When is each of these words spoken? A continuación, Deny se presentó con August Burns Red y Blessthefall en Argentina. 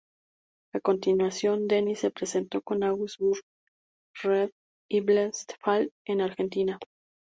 A 0.73 0.79
continuación, 0.79 1.67
Deny 1.67 1.93
se 1.95 2.09
presentó 2.09 2.63
con 2.63 2.83
August 2.83 3.19
Burns 3.19 3.41
Red 4.23 4.49
y 4.89 5.01
Blessthefall 5.01 5.91
en 6.07 6.21
Argentina. 6.21 6.79